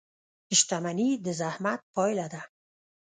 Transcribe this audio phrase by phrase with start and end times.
[0.59, 2.41] •شتمني د زحمت پایله ده.